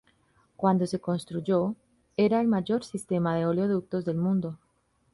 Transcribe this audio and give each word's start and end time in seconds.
Cuando 0.57 0.87
se 0.87 0.97
construyó 0.99 1.75
era 2.17 2.41
el 2.41 2.47
mayor 2.47 2.83
sistema 2.83 3.35
de 3.35 3.45
oleoductos 3.45 4.03
del 4.03 4.17
mundo. 4.17 4.57